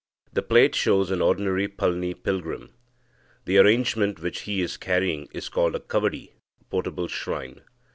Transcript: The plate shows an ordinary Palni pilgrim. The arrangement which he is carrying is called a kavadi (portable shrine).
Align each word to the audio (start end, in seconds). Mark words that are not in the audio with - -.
The 0.33 0.41
plate 0.41 0.73
shows 0.73 1.11
an 1.11 1.21
ordinary 1.21 1.67
Palni 1.67 2.15
pilgrim. 2.15 2.73
The 3.45 3.59
arrangement 3.59 4.19
which 4.19 4.41
he 4.49 4.59
is 4.59 4.75
carrying 4.75 5.27
is 5.31 5.47
called 5.47 5.75
a 5.75 5.79
kavadi 5.79 6.31
(portable 6.71 7.07
shrine). 7.07 7.61